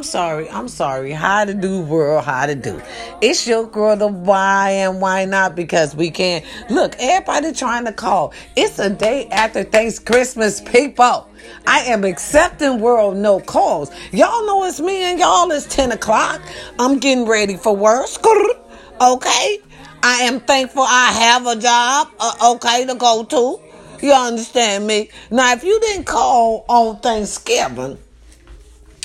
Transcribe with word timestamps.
I'm 0.00 0.04
sorry. 0.04 0.48
I'm 0.48 0.68
sorry. 0.68 1.12
How 1.12 1.44
to 1.44 1.52
do, 1.52 1.82
world? 1.82 2.24
How 2.24 2.46
to 2.46 2.54
do? 2.54 2.80
It's 3.20 3.46
your 3.46 3.66
girl, 3.66 3.96
the 3.96 4.06
why 4.06 4.70
and 4.70 4.98
why 4.98 5.26
not? 5.26 5.54
Because 5.54 5.94
we 5.94 6.10
can't. 6.10 6.42
Look, 6.70 6.96
everybody 6.98 7.52
trying 7.52 7.84
to 7.84 7.92
call. 7.92 8.32
It's 8.56 8.78
a 8.78 8.88
day 8.88 9.26
after 9.26 9.62
Thanksgiving, 9.62 10.14
Christmas, 10.14 10.60
people. 10.62 11.28
I 11.66 11.80
am 11.80 12.04
accepting 12.04 12.80
world 12.80 13.18
no 13.18 13.40
calls. 13.40 13.90
Y'all 14.10 14.46
know 14.46 14.64
it's 14.64 14.80
me 14.80 15.02
and 15.02 15.18
y'all. 15.18 15.50
It's 15.50 15.66
10 15.66 15.92
o'clock. 15.92 16.40
I'm 16.78 16.98
getting 16.98 17.26
ready 17.26 17.58
for 17.58 17.76
work. 17.76 18.08
Okay. 19.02 19.58
I 20.02 20.22
am 20.22 20.40
thankful 20.40 20.82
I 20.82 21.12
have 21.12 21.46
a 21.46 21.56
job, 21.56 22.08
uh, 22.18 22.54
okay, 22.54 22.86
to 22.86 22.94
go 22.94 23.24
to. 23.24 23.60
You 24.02 24.12
understand 24.12 24.86
me? 24.86 25.10
Now, 25.30 25.52
if 25.52 25.62
you 25.62 25.78
didn't 25.80 26.04
call 26.04 26.64
on 26.68 27.00
Thanksgiving, 27.00 27.98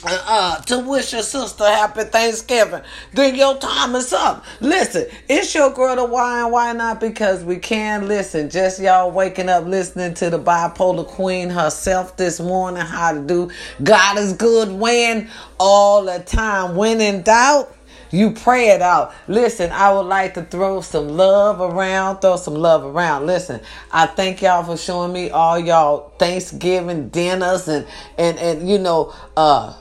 uh, 0.07 0.61
to 0.61 0.79
wish 0.79 1.13
your 1.13 1.21
sister 1.23 1.65
happy 1.65 2.03
Thanksgiving. 2.03 2.81
Then 3.13 3.35
your 3.35 3.57
time 3.57 3.95
is 3.95 4.13
up. 4.13 4.45
Listen, 4.61 5.05
it's 5.27 5.53
your 5.55 5.71
girl 5.71 5.95
to 5.95 6.05
why 6.05 6.41
and 6.43 6.51
why 6.51 6.73
not? 6.73 6.99
Because 6.99 7.43
we 7.43 7.57
can 7.57 8.07
listen. 8.07 8.49
Just 8.49 8.79
y'all 8.79 9.11
waking 9.11 9.49
up 9.49 9.65
listening 9.65 10.13
to 10.15 10.29
the 10.29 10.39
bipolar 10.39 11.07
queen 11.07 11.49
herself 11.49 12.17
this 12.17 12.39
morning. 12.39 12.81
How 12.81 13.13
to 13.13 13.21
do? 13.21 13.49
God 13.83 14.17
is 14.17 14.33
good 14.33 14.69
when 14.71 15.29
all 15.59 16.03
the 16.03 16.19
time. 16.19 16.75
When 16.75 17.01
in 17.01 17.21
doubt. 17.21 17.71
You 18.11 18.31
pray 18.31 18.69
it 18.69 18.81
out. 18.81 19.13
Listen, 19.27 19.71
I 19.71 19.91
would 19.91 20.05
like 20.05 20.35
to 20.35 20.43
throw 20.43 20.79
some 20.79 21.09
love 21.09 21.59
around, 21.59 22.19
throw 22.19 22.37
some 22.37 22.53
love 22.53 22.85
around. 22.85 23.25
Listen, 23.25 23.59
I 23.91 24.05
thank 24.05 24.41
y'all 24.41 24.63
for 24.63 24.77
showing 24.77 25.11
me 25.11 25.31
all 25.31 25.59
y'all 25.59 26.11
Thanksgiving 26.17 27.09
dinners 27.09 27.67
and 27.67 27.85
and 28.17 28.37
and 28.37 28.69
you 28.69 28.77
know 28.77 29.13
uh 29.35 29.73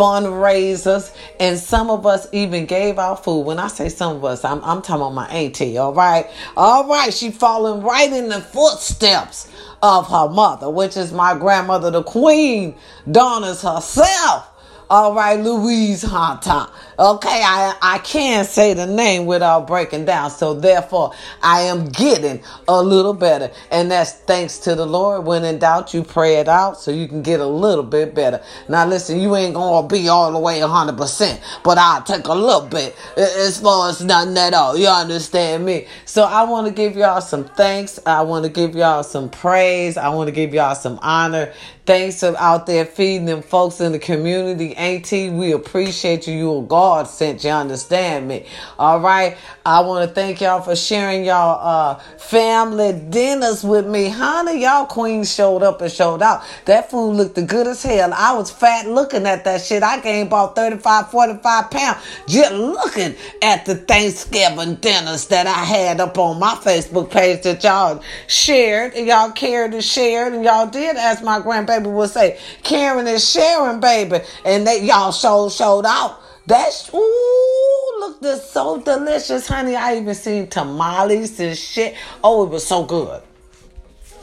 fundraisers, 0.00 1.14
and 1.38 1.58
some 1.58 1.90
of 1.90 2.06
us 2.06 2.26
even 2.32 2.64
gave 2.64 2.98
out 2.98 3.22
food. 3.22 3.42
When 3.42 3.58
I 3.58 3.68
say 3.68 3.90
some 3.90 4.16
of 4.16 4.24
us, 4.24 4.46
I'm, 4.46 4.64
I'm 4.64 4.80
talking 4.80 5.02
about 5.02 5.12
my 5.12 5.28
auntie, 5.28 5.76
all 5.76 5.92
right? 5.92 6.26
All 6.56 6.88
right, 6.88 7.12
she 7.12 7.30
falling 7.30 7.82
right 7.82 8.10
in 8.10 8.30
the 8.30 8.40
footsteps 8.40 9.46
of 9.82 10.08
her 10.08 10.30
mother, 10.30 10.70
which 10.70 10.96
is 10.96 11.12
my 11.12 11.38
grandmother, 11.38 11.90
the 11.90 12.02
queen, 12.02 12.74
Donna's 13.10 13.60
herself. 13.60 14.49
All 14.90 15.14
right, 15.14 15.38
Louise 15.38 16.02
Hunter. 16.02 16.66
Okay, 16.98 17.42
I, 17.44 17.76
I 17.80 17.98
can't 17.98 18.46
say 18.46 18.74
the 18.74 18.86
name 18.86 19.24
without 19.24 19.68
breaking 19.68 20.04
down. 20.04 20.30
So 20.32 20.52
therefore, 20.52 21.12
I 21.44 21.60
am 21.60 21.86
getting 21.90 22.42
a 22.66 22.82
little 22.82 23.14
better. 23.14 23.52
And 23.70 23.88
that's 23.88 24.12
thanks 24.12 24.58
to 24.58 24.74
the 24.74 24.84
Lord. 24.84 25.24
When 25.26 25.44
in 25.44 25.60
doubt, 25.60 25.94
you 25.94 26.02
pray 26.02 26.38
it 26.38 26.48
out 26.48 26.80
so 26.80 26.90
you 26.90 27.06
can 27.06 27.22
get 27.22 27.38
a 27.38 27.46
little 27.46 27.84
bit 27.84 28.16
better. 28.16 28.42
Now 28.68 28.84
listen, 28.84 29.20
you 29.20 29.36
ain't 29.36 29.54
gonna 29.54 29.86
be 29.86 30.08
all 30.08 30.32
the 30.32 30.40
way 30.40 30.58
100%, 30.58 31.40
but 31.62 31.78
I'll 31.78 32.02
take 32.02 32.26
a 32.26 32.34
little 32.34 32.66
bit 32.66 32.96
as 33.16 33.60
far 33.60 33.90
as 33.90 34.02
nothing 34.02 34.36
at 34.36 34.54
all. 34.54 34.76
You 34.76 34.88
understand 34.88 35.64
me? 35.64 35.86
So 36.04 36.24
I 36.24 36.42
want 36.42 36.66
to 36.66 36.72
give 36.72 36.96
y'all 36.96 37.20
some 37.20 37.44
thanks. 37.44 38.00
I 38.04 38.22
want 38.22 38.44
to 38.44 38.50
give 38.50 38.74
y'all 38.74 39.04
some 39.04 39.30
praise. 39.30 39.96
I 39.96 40.08
want 40.08 40.26
to 40.26 40.32
give 40.32 40.52
y'all 40.52 40.74
some 40.74 40.98
honor. 41.00 41.52
Thanks 41.86 42.20
for 42.20 42.36
out 42.38 42.66
there 42.66 42.84
feeding 42.84 43.26
them 43.26 43.42
folks 43.42 43.80
in 43.80 43.92
the 43.92 43.98
community. 43.98 44.76
Auntie, 44.76 45.30
we 45.30 45.52
appreciate 45.52 46.26
you. 46.28 46.34
You 46.34 46.54
are 46.58 46.62
God 46.62 47.08
sent 47.08 47.42
you, 47.42 47.50
understand 47.50 48.28
me? 48.28 48.46
All 48.78 49.00
right. 49.00 49.36
I 49.66 49.80
want 49.80 50.08
to 50.08 50.14
thank 50.14 50.40
y'all 50.40 50.60
for 50.60 50.76
sharing 50.76 51.24
y'all 51.24 51.58
uh, 51.60 51.98
family 52.18 52.92
dinners 53.10 53.64
with 53.64 53.86
me. 53.86 54.08
Honey, 54.08 54.62
y'all 54.62 54.86
queens 54.86 55.34
showed 55.34 55.62
up 55.62 55.80
and 55.80 55.90
showed 55.90 56.22
out. 56.22 56.42
That 56.66 56.90
food 56.90 57.12
looked 57.12 57.46
good 57.46 57.66
as 57.66 57.82
hell. 57.82 58.12
I 58.14 58.34
was 58.34 58.50
fat 58.50 58.86
looking 58.86 59.26
at 59.26 59.44
that 59.44 59.60
shit. 59.62 59.82
I 59.82 60.00
gained 60.00 60.28
about 60.28 60.56
35, 60.56 61.10
45 61.10 61.70
pounds 61.70 61.98
just 62.26 62.52
looking 62.52 63.14
at 63.42 63.66
the 63.66 63.74
Thanksgiving 63.74 64.76
dinners 64.76 65.26
that 65.28 65.46
I 65.46 65.64
had 65.64 66.00
up 66.00 66.18
on 66.18 66.38
my 66.38 66.54
Facebook 66.56 67.10
page 67.10 67.42
that 67.42 67.64
y'all 67.64 68.02
shared 68.26 68.94
and 68.94 69.06
y'all 69.06 69.32
cared 69.32 69.74
and 69.74 69.84
shared 69.84 70.32
and 70.32 70.44
y'all 70.44 70.66
did, 70.66 70.96
as 70.96 71.22
my 71.22 71.40
grandbaby 71.70 71.92
would 71.92 72.10
say, 72.10 72.38
Karen 72.62 73.06
is 73.06 73.28
sharing, 73.28 73.80
baby. 73.80 74.20
And 74.44 74.66
they 74.66 74.84
y'all 74.84 75.12
showed 75.12 75.50
showed 75.50 75.86
out. 75.86 76.20
That's 76.46 76.92
ooh, 76.92 77.92
look, 78.00 78.20
this 78.20 78.50
so 78.50 78.80
delicious, 78.80 79.46
honey. 79.46 79.76
I 79.76 79.96
even 79.96 80.14
seen 80.14 80.48
tamales 80.48 81.38
and 81.38 81.56
shit. 81.56 81.94
Oh, 82.24 82.44
it 82.44 82.50
was 82.50 82.66
so 82.66 82.84
good. 82.84 83.22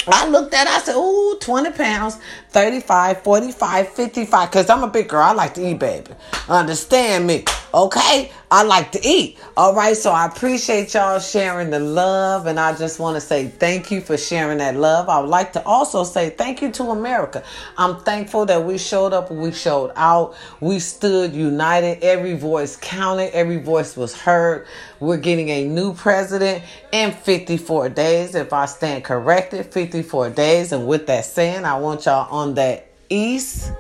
I 0.10 0.28
looked 0.30 0.54
at 0.54 0.68
it, 0.68 0.70
I 0.70 0.80
said, 0.80 0.96
ooh, 0.96 1.38
20 1.40 1.72
pounds, 1.72 2.18
35, 2.52 3.24
45, 3.24 3.90
55. 3.90 4.50
Because 4.50 4.70
I'm 4.70 4.84
a 4.84 4.88
big 4.88 5.10
girl. 5.10 5.22
I 5.22 5.34
like 5.34 5.54
to 5.56 5.70
eat, 5.70 5.80
baby. 5.80 6.12
Understand 6.48 7.28
me. 7.28 7.44
Okay? 7.78 8.32
I 8.50 8.64
like 8.64 8.92
to 8.94 9.00
eat. 9.08 9.38
All 9.56 9.76
right. 9.76 9.96
So 9.96 10.10
I 10.10 10.26
appreciate 10.26 10.96
y'all 10.96 11.20
sharing 11.20 11.70
the 11.70 11.80
love. 11.80 12.48
And 12.48 12.60
I 12.60 12.76
just 12.76 13.00
want 13.00 13.16
to 13.16 13.22
say 13.22 13.50
thank 13.50 13.92
you 13.92 14.02
for 14.02 14.18
sharing 14.18 14.58
that 14.58 14.76
love. 14.76 15.10
I 15.10 15.20
would 15.20 15.30
like 15.30 15.54
to 15.54 15.64
also 15.64 16.04
say 16.04 16.32
thank 16.32 16.64
you 16.64 16.72
to 16.72 16.86
America. 16.86 17.44
I'm 17.78 18.00
thankful 18.00 18.48
that 18.48 18.64
we 18.64 18.80
showed 18.80 19.14
up 19.14 19.30
we 19.30 19.52
showed 19.52 19.92
out. 19.96 20.36
We 20.60 20.80
stood 20.80 21.36
united. 21.36 22.04
Every 22.04 22.36
voice 22.36 22.78
counted, 22.78 23.32
every 23.36 23.58
voice 23.58 23.96
was 23.96 24.20
heard. 24.20 24.66
We're 25.00 25.18
getting 25.18 25.50
a 25.50 25.68
new 25.68 25.94
president 25.94 26.64
in 26.92 27.12
54 27.12 27.90
days. 27.90 28.34
If 28.34 28.54
I 28.54 28.66
stand 28.66 29.04
corrected, 29.04 29.68
54 29.68 30.32
days. 30.32 30.72
And 30.72 30.88
with 30.88 31.06
that 31.08 31.26
saying, 31.26 31.64
I 31.64 31.78
want 31.78 32.06
y'all 32.06 32.28
on 32.34 32.56
that 32.56 32.88
east. 33.08 33.72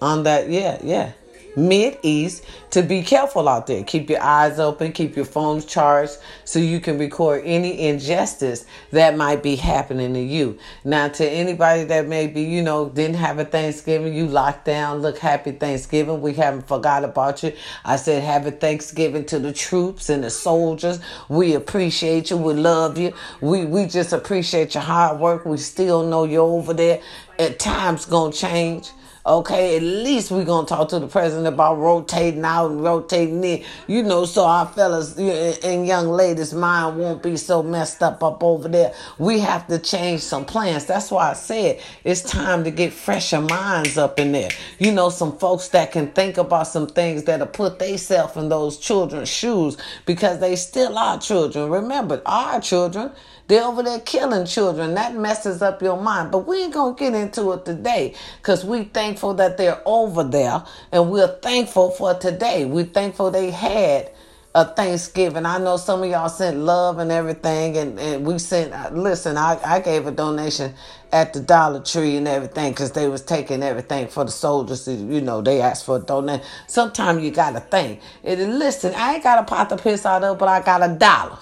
On 0.00 0.22
that, 0.22 0.48
yeah, 0.48 0.78
yeah 0.82 1.12
Mid 1.56 1.98
East 2.02 2.44
to 2.70 2.82
be 2.82 3.02
careful 3.02 3.48
out 3.48 3.66
there. 3.66 3.82
Keep 3.82 4.10
your 4.10 4.22
eyes 4.22 4.58
open, 4.58 4.92
keep 4.92 5.16
your 5.16 5.24
phones 5.24 5.64
charged 5.64 6.18
so 6.44 6.58
you 6.58 6.80
can 6.80 6.98
record 6.98 7.42
any 7.44 7.88
injustice 7.88 8.66
that 8.90 9.16
might 9.16 9.42
be 9.42 9.56
happening 9.56 10.12
to 10.14 10.20
you. 10.20 10.58
Now, 10.84 11.08
to 11.08 11.26
anybody 11.26 11.84
that 11.84 12.06
maybe, 12.06 12.42
you 12.42 12.62
know, 12.62 12.90
didn't 12.90 13.16
have 13.16 13.38
a 13.38 13.44
Thanksgiving, 13.44 14.14
you 14.14 14.26
locked 14.26 14.66
down, 14.66 14.98
look, 14.98 15.18
happy 15.18 15.52
Thanksgiving. 15.52 16.20
We 16.20 16.34
haven't 16.34 16.68
forgot 16.68 17.04
about 17.04 17.42
you. 17.42 17.52
I 17.84 17.96
said, 17.96 18.22
happy 18.22 18.50
Thanksgiving 18.50 19.24
to 19.26 19.38
the 19.38 19.52
troops 19.52 20.10
and 20.10 20.22
the 20.22 20.30
soldiers. 20.30 21.00
We 21.28 21.54
appreciate 21.54 22.30
you. 22.30 22.36
We 22.36 22.54
love 22.54 22.98
you. 22.98 23.14
We, 23.40 23.64
we 23.64 23.86
just 23.86 24.12
appreciate 24.12 24.74
your 24.74 24.82
hard 24.82 25.18
work. 25.18 25.46
We 25.46 25.56
still 25.56 26.06
know 26.06 26.24
you're 26.24 26.42
over 26.42 26.74
there. 26.74 27.00
At 27.38 27.58
times, 27.58 28.06
gonna 28.06 28.32
change. 28.32 28.90
Okay, 29.26 29.76
at 29.76 29.82
least 29.82 30.30
we're 30.30 30.44
gonna 30.44 30.68
talk 30.68 30.88
to 30.90 31.00
the 31.00 31.08
president 31.08 31.48
about 31.48 31.78
rotating 31.78 32.44
out 32.44 32.70
and 32.70 32.80
rotating 32.80 33.42
in, 33.42 33.64
you 33.88 34.04
know, 34.04 34.24
so 34.24 34.44
our 34.44 34.66
fellas 34.66 35.18
and 35.18 35.84
young 35.84 36.06
ladies' 36.08 36.54
mind 36.54 36.96
won't 36.96 37.24
be 37.24 37.36
so 37.36 37.60
messed 37.60 38.04
up 38.04 38.22
up 38.22 38.44
over 38.44 38.68
there. 38.68 38.94
We 39.18 39.40
have 39.40 39.66
to 39.66 39.80
change 39.80 40.20
some 40.20 40.44
plans. 40.44 40.84
That's 40.84 41.10
why 41.10 41.30
I 41.30 41.32
said 41.32 41.80
it's 42.04 42.22
time 42.22 42.62
to 42.62 42.70
get 42.70 42.92
fresher 42.92 43.40
minds 43.40 43.98
up 43.98 44.20
in 44.20 44.30
there. 44.30 44.50
You 44.78 44.92
know, 44.92 45.10
some 45.10 45.36
folks 45.38 45.68
that 45.70 45.90
can 45.90 46.12
think 46.12 46.38
about 46.38 46.68
some 46.68 46.86
things 46.86 47.24
that'll 47.24 47.48
put 47.48 47.80
themselves 47.80 48.36
in 48.36 48.48
those 48.48 48.78
children's 48.78 49.28
shoes 49.28 49.76
because 50.04 50.38
they 50.38 50.54
still 50.54 50.96
are 50.96 51.18
children. 51.18 51.68
Remember, 51.68 52.22
our 52.26 52.60
children. 52.60 53.10
They're 53.48 53.64
over 53.64 53.82
there 53.82 54.00
killing 54.00 54.46
children. 54.46 54.94
That 54.94 55.14
messes 55.14 55.62
up 55.62 55.82
your 55.82 56.00
mind. 56.00 56.32
But 56.32 56.46
we 56.46 56.64
ain't 56.64 56.74
going 56.74 56.96
to 56.96 56.98
get 56.98 57.14
into 57.14 57.52
it 57.52 57.64
today 57.64 58.14
because 58.38 58.64
we 58.64 58.84
thankful 58.84 59.34
that 59.34 59.56
they're 59.56 59.80
over 59.86 60.24
there 60.24 60.64
and 60.92 61.10
we're 61.10 61.28
thankful 61.38 61.90
for 61.90 62.14
today. 62.14 62.64
We're 62.64 62.84
thankful 62.84 63.30
they 63.30 63.50
had 63.50 64.10
a 64.54 64.64
Thanksgiving. 64.64 65.46
I 65.46 65.58
know 65.58 65.76
some 65.76 66.02
of 66.02 66.10
y'all 66.10 66.30
sent 66.30 66.56
love 66.56 66.98
and 66.98 67.12
everything, 67.12 67.76
and, 67.76 68.00
and 68.00 68.26
we 68.26 68.38
sent. 68.38 68.72
Uh, 68.72 68.90
listen, 68.92 69.36
I, 69.36 69.60
I 69.64 69.80
gave 69.80 70.06
a 70.06 70.10
donation 70.10 70.74
at 71.12 71.34
the 71.34 71.40
Dollar 71.40 71.82
Tree 71.82 72.16
and 72.16 72.26
everything 72.26 72.72
because 72.72 72.92
they 72.92 73.06
was 73.06 73.22
taking 73.22 73.62
everything 73.62 74.08
for 74.08 74.24
the 74.24 74.30
soldiers. 74.30 74.88
You 74.88 75.20
know, 75.20 75.42
they 75.42 75.60
asked 75.60 75.84
for 75.84 75.98
a 75.98 76.00
donation. 76.00 76.44
Sometimes 76.68 77.22
you 77.22 77.32
gotta 77.32 77.60
think. 77.60 78.00
And 78.24 78.58
listen, 78.58 78.94
I 78.94 79.16
ain't 79.16 79.22
got 79.22 79.40
a 79.40 79.44
pot 79.44 79.68
to 79.70 79.76
piss 79.76 80.06
out 80.06 80.24
of, 80.24 80.38
but 80.38 80.48
I 80.48 80.62
got 80.62 80.82
a 80.82 80.94
dollar 80.94 81.38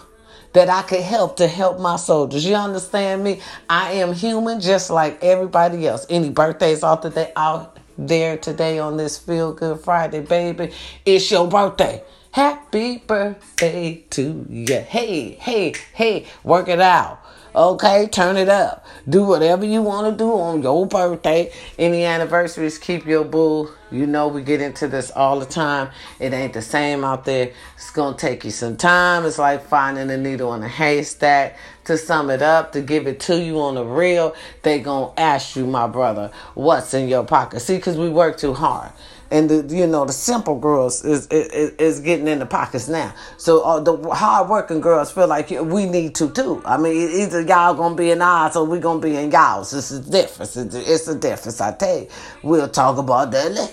that 0.55 0.71
I 0.71 0.83
could 0.83 1.03
help 1.03 1.37
to 1.37 1.47
help 1.47 1.79
my 1.79 1.97
soldiers. 1.97 2.45
You 2.45 2.55
understand 2.55 3.23
me? 3.23 3.41
I 3.69 3.93
am 3.95 4.15
human 4.15 4.61
just 4.61 4.89
like 4.89 5.23
everybody 5.23 5.87
else. 5.87 6.07
Any 6.09 6.31
birthdays 6.31 6.83
out 6.83 7.05
out 7.37 7.79
there 7.99 8.37
today 8.37 8.79
on 8.79 8.97
this 8.97 9.19
Feel 9.19 9.53
Good 9.53 9.81
Friday, 9.81 10.21
baby. 10.21 10.73
It's 11.05 11.31
your 11.31 11.47
birthday. 11.49 12.03
Happy 12.31 12.99
birthday 12.99 14.05
to 14.11 14.47
you. 14.49 14.81
Hey, 14.81 15.33
hey, 15.33 15.75
hey, 15.93 16.27
work 16.43 16.69
it 16.69 16.81
out. 16.81 17.24
Okay, 17.55 18.09
turn 18.09 18.37
it 18.37 18.49
up. 18.49 18.85
Do 19.09 19.23
whatever 19.23 19.65
you 19.65 19.81
want 19.81 20.11
to 20.13 20.19
do 20.19 20.33
on 20.33 20.61
your 20.61 20.87
birthday. 20.87 21.53
Any 21.79 22.05
anniversaries, 22.05 22.79
keep 22.79 23.07
your 23.07 23.25
boo, 23.25 23.71
You 23.93 24.09
know, 24.09 24.27
we 24.27 24.43
get 24.43 24.61
into 24.61 24.89
this 24.89 25.13
all 25.13 25.39
the 25.39 25.47
time. 25.47 25.91
It 26.19 26.33
ain't 26.33 26.53
the 26.53 26.63
same 26.63 27.05
out 27.05 27.25
there. 27.25 27.53
It's 27.77 27.91
to 27.93 28.15
take 28.15 28.45
you 28.45 28.51
some 28.51 28.77
time. 28.77 29.25
It's 29.25 29.39
like 29.39 29.65
finding 29.69 30.11
a 30.11 30.17
needle 30.17 30.53
in 30.55 30.65
a 30.65 30.69
haystack. 30.69 31.57
To 31.85 31.99
sum 31.99 32.31
it 32.31 32.41
up, 32.41 32.73
to 32.73 32.81
give 32.81 33.07
it 33.07 33.21
to 33.21 33.39
you 33.43 33.61
on 33.61 33.75
the 33.75 33.85
real, 33.85 34.35
they 34.63 34.81
to 34.83 35.13
ask 35.19 35.55
you, 35.55 35.67
my 35.67 35.87
brother, 35.87 36.31
what's 36.55 36.95
in 36.95 37.09
your 37.09 37.25
pocket. 37.25 37.61
See, 37.61 37.77
because 37.77 37.99
we 37.99 38.09
work 38.09 38.39
too 38.39 38.55
hard 38.55 38.91
and 39.31 39.51
the 39.51 39.75
you 39.75 39.87
know 39.87 40.05
the 40.05 40.13
simple 40.13 40.59
girls 40.59 41.05
is 41.05 41.27
is, 41.27 41.73
is 41.73 42.01
getting 42.01 42.29
in 42.29 42.39
the 42.39 42.47
pockets 42.47 42.89
now. 42.89 43.13
So 43.37 43.63
uh, 43.63 43.81
the 43.81 43.97
hard 44.11 44.49
working 44.49 44.81
girls 44.81 45.11
feel 45.11 45.27
like 45.27 45.51
we 45.51 45.87
need 45.87 46.15
to 46.17 46.31
too. 46.31 46.63
I 46.65 46.77
mean, 46.77 47.21
either 47.21 47.41
y'all 47.41 47.75
gonna 47.75 47.97
be 47.97 48.11
in 48.11 48.23
ours 48.23 48.55
or 48.57 48.65
we 48.65 48.79
gonna 48.79 49.01
be 49.01 49.17
in 49.17 49.31
y'all's. 49.31 49.73
It's 49.75 49.91
a 49.91 50.01
difference. 50.01 50.57
It's 50.57 51.09
a 51.09 51.19
difference. 51.19 51.61
I 51.61 51.73
tell 51.73 51.99
you. 51.99 52.09
We'll 52.43 52.69
talk 52.69 52.99
about 52.99 53.33
that 53.33 53.53
later. 53.53 53.73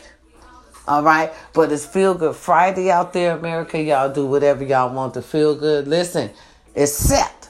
All 0.87 1.03
right, 1.03 1.31
but 1.53 1.71
it's 1.71 1.85
Feel 1.85 2.15
Good 2.15 2.35
Friday 2.35 2.89
out 2.89 3.13
there, 3.13 3.37
America. 3.37 3.79
Y'all 3.81 4.11
do 4.11 4.25
whatever 4.25 4.63
y'all 4.63 4.93
want 4.93 5.13
to 5.13 5.21
feel 5.21 5.55
good. 5.55 5.87
Listen, 5.87 6.31
except 6.73 7.40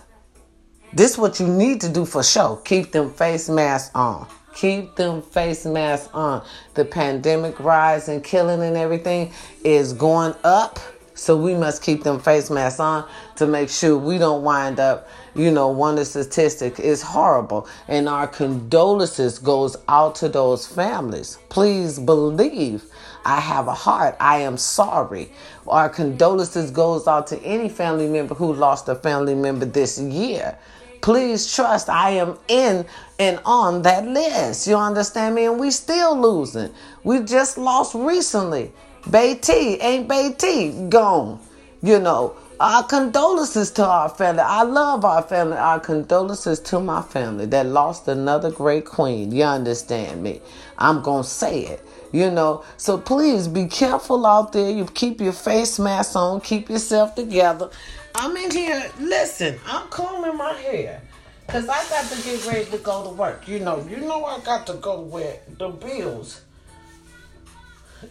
this 0.93 1.17
what 1.17 1.39
you 1.39 1.47
need 1.47 1.81
to 1.81 1.89
do 1.89 2.05
for 2.05 2.23
sure. 2.23 2.57
Keep 2.65 2.91
them 2.91 3.11
face 3.11 3.49
masks 3.49 3.91
on. 3.95 4.27
Keep 4.53 4.95
them 4.95 5.21
face 5.21 5.65
masks 5.65 6.09
on. 6.13 6.43
The 6.73 6.83
pandemic 6.83 7.59
rise 7.59 8.09
and 8.09 8.23
killing 8.23 8.61
and 8.61 8.75
everything 8.75 9.31
is 9.63 9.93
going 9.93 10.35
up. 10.43 10.79
So 11.13 11.37
we 11.37 11.53
must 11.53 11.83
keep 11.83 12.03
them 12.03 12.19
face 12.19 12.49
masks 12.49 12.79
on 12.79 13.07
to 13.35 13.45
make 13.45 13.69
sure 13.69 13.97
we 13.97 14.17
don't 14.17 14.43
wind 14.43 14.79
up, 14.79 15.07
you 15.35 15.51
know, 15.51 15.67
one 15.67 15.95
the 15.95 16.03
statistic 16.03 16.79
is 16.79 17.01
horrible. 17.01 17.67
And 17.87 18.09
our 18.09 18.27
condolences 18.27 19.37
goes 19.37 19.77
out 19.87 20.15
to 20.15 20.29
those 20.29 20.65
families. 20.65 21.37
Please 21.49 21.99
believe 21.99 22.83
I 23.23 23.39
have 23.39 23.67
a 23.67 23.73
heart. 23.73 24.15
I 24.19 24.39
am 24.39 24.57
sorry. 24.57 25.31
Our 25.67 25.89
condolences 25.89 26.71
goes 26.71 27.07
out 27.07 27.27
to 27.27 27.41
any 27.43 27.69
family 27.69 28.07
member 28.07 28.33
who 28.33 28.53
lost 28.53 28.89
a 28.89 28.95
family 28.95 29.35
member 29.35 29.65
this 29.65 29.99
year. 29.99 30.57
Please 31.01 31.53
trust 31.53 31.89
I 31.89 32.11
am 32.11 32.37
in 32.47 32.85
and 33.19 33.39
on 33.45 33.81
that 33.83 34.05
list. 34.05 34.67
You 34.67 34.77
understand 34.77 35.35
me? 35.35 35.45
And 35.45 35.59
we 35.59 35.71
still 35.71 36.19
losing. 36.19 36.71
We 37.03 37.21
just 37.21 37.57
lost 37.57 37.95
recently. 37.95 38.71
Beatty, 39.09 39.77
ain't 39.81 40.07
Beatty 40.07 40.87
gone. 40.89 41.39
You 41.81 41.99
know, 41.99 42.35
our 42.61 42.83
condolences 42.83 43.71
to 43.71 43.83
our 43.83 44.07
family. 44.07 44.43
I 44.43 44.61
love 44.61 45.03
our 45.03 45.23
family. 45.23 45.57
Our 45.57 45.79
condolences 45.79 46.59
to 46.59 46.79
my 46.79 47.01
family 47.01 47.47
that 47.47 47.65
lost 47.65 48.07
another 48.07 48.51
great 48.51 48.85
queen. 48.85 49.31
You 49.31 49.45
understand 49.45 50.21
me? 50.21 50.41
I'm 50.77 51.01
going 51.01 51.23
to 51.23 51.29
say 51.29 51.61
it. 51.61 51.83
You 52.11 52.29
know, 52.29 52.63
so 52.77 52.99
please 52.99 53.47
be 53.47 53.65
careful 53.65 54.27
out 54.27 54.53
there. 54.53 54.69
You 54.69 54.85
keep 54.85 55.21
your 55.21 55.33
face 55.33 55.79
mask 55.79 56.15
on, 56.15 56.41
keep 56.41 56.69
yourself 56.69 57.15
together. 57.15 57.71
I'm 58.13 58.37
in 58.37 58.51
here. 58.51 58.91
Listen, 58.99 59.59
I'm 59.65 59.87
combing 59.87 60.37
my 60.37 60.53
hair. 60.53 61.01
Cause 61.47 61.67
I 61.67 61.83
got 61.89 62.09
to 62.11 62.23
get 62.23 62.45
ready 62.45 62.65
to 62.69 62.77
go 62.77 63.03
to 63.03 63.09
work. 63.09 63.47
You 63.47 63.59
know, 63.59 63.85
you 63.89 63.97
know 63.97 64.23
I 64.23 64.39
got 64.41 64.67
to 64.67 64.73
go 64.75 65.01
where 65.01 65.39
the 65.57 65.69
bills 65.69 66.41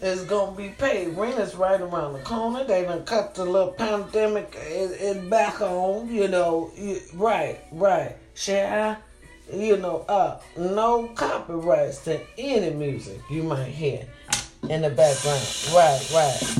is 0.01 0.23
gonna 0.23 0.55
be 0.55 0.69
paid. 0.69 1.17
Rent 1.17 1.39
is 1.39 1.55
right 1.55 1.79
around 1.79 2.13
the 2.13 2.19
corner. 2.19 2.63
They 2.63 2.83
done 2.83 3.05
cut 3.05 3.35
the 3.35 3.45
little 3.45 3.73
pandemic 3.73 4.57
and 5.01 5.29
back 5.29 5.61
on. 5.61 6.13
You 6.13 6.27
know, 6.27 6.71
right, 7.13 7.59
right. 7.71 8.15
Share, 8.33 8.97
you 9.51 9.77
know, 9.77 10.05
uh, 10.07 10.39
no 10.57 11.07
copyrights 11.09 12.03
to 12.05 12.19
any 12.37 12.69
music 12.73 13.19
you 13.29 13.43
might 13.43 13.65
hear 13.65 14.05
in 14.69 14.81
the 14.81 14.89
background. 14.89 15.41
Right, 15.73 16.11
right, 16.13 16.57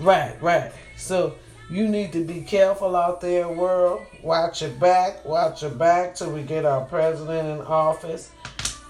right, 0.00 0.42
right. 0.42 0.72
So 0.96 1.34
you 1.68 1.88
need 1.88 2.12
to 2.12 2.24
be 2.24 2.40
careful 2.42 2.96
out 2.96 3.20
there, 3.20 3.48
world. 3.48 4.02
Watch 4.22 4.62
your 4.62 4.70
back. 4.70 5.24
Watch 5.24 5.62
your 5.62 5.70
back 5.70 6.14
till 6.14 6.32
we 6.32 6.42
get 6.42 6.64
our 6.64 6.84
president 6.84 7.60
in 7.60 7.66
office. 7.66 8.30